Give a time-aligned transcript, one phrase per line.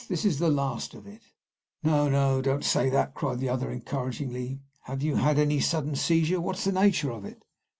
[0.07, 1.21] This is the last of it!"
[1.83, 4.61] "No, no; don't say that," cried the other, encouragingly.
[4.85, 6.41] "Have you had any sudden seizure?
[6.41, 7.43] What is the nature of it?"